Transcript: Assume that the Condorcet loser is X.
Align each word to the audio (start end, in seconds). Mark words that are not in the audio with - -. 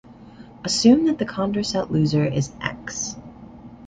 Assume 0.63 1.05
that 1.05 1.19
the 1.19 1.27
Condorcet 1.27 1.91
loser 1.91 2.25
is 2.25 2.51
X. 2.59 3.15